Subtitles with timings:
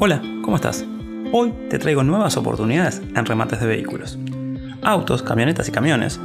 [0.00, 0.84] Hola, ¿cómo estás?
[1.32, 4.18] Hoy te traigo nuevas oportunidades en remates de vehículos.
[4.82, 6.20] Autos, camionetas y camiones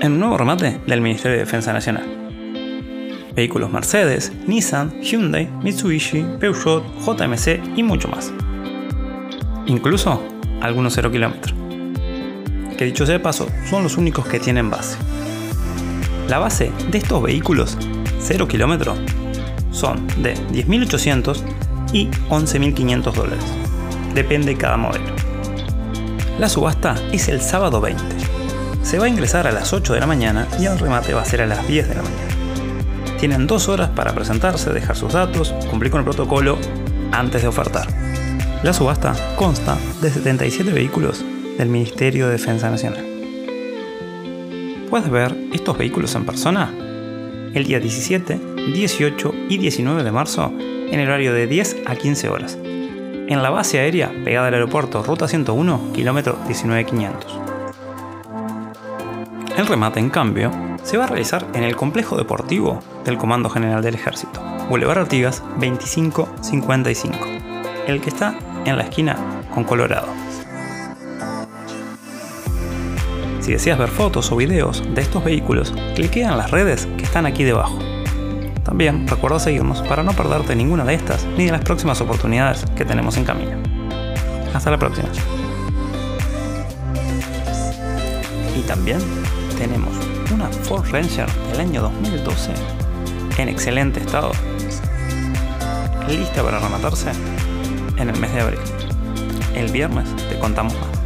[0.00, 2.04] en un nuevo remate del Ministerio de Defensa Nacional.
[3.34, 8.32] Vehículos Mercedes, Nissan, Hyundai, Mitsubishi, Peugeot, JMC y mucho más.
[9.66, 10.22] Incluso
[10.60, 11.54] algunos 0 kilómetros.
[12.78, 14.96] Que dicho sea de paso, son los únicos que tienen base.
[16.28, 17.76] La base de estos vehículos
[18.20, 18.98] 0 kilómetros
[19.70, 21.42] son de 10.800
[21.92, 23.44] y 11.500 dólares.
[24.14, 25.14] Depende cada modelo.
[26.38, 28.02] La subasta es el sábado 20.
[28.82, 31.26] Se va a ingresar a las 8 de la mañana y el remate va a
[31.26, 33.16] ser a las 10 de la mañana.
[33.18, 36.58] Tienen dos horas para presentarse, dejar sus datos, cumplir con el protocolo
[37.12, 37.86] antes de ofertar.
[38.62, 41.22] La subasta consta de 77 vehículos
[41.58, 43.04] del Ministerio de Defensa Nacional.
[44.88, 46.72] ¿Puedes ver estos vehículos en persona?
[47.52, 48.40] El día 17,
[48.72, 52.58] 18 y 19 de marzo en el horario de 10 a 15 horas.
[52.62, 57.38] En la base aérea pegada al aeropuerto Ruta 101, kilómetro 19500.
[59.56, 60.50] El remate, en cambio,
[60.82, 65.42] se va a realizar en el complejo deportivo del Comando General del Ejército, Boulevard Artigas
[65.58, 67.18] 2555,
[67.86, 69.16] el que está en la esquina
[69.54, 70.08] con Colorado.
[73.40, 77.26] Si deseas ver fotos o videos de estos vehículos, cliquea en las redes que están
[77.26, 77.78] aquí debajo.
[78.64, 82.84] También recuerda seguirnos para no perderte ninguna de estas ni de las próximas oportunidades que
[82.84, 83.56] tenemos en camino.
[84.54, 85.08] Hasta la próxima.
[88.56, 88.98] Y también
[89.58, 89.94] tenemos
[90.32, 92.52] una Ford Ranger del año 2012
[93.38, 94.32] en excelente estado,
[96.08, 97.10] lista para rematarse
[97.96, 98.60] en el mes de abril.
[99.54, 100.99] El viernes te contamos más.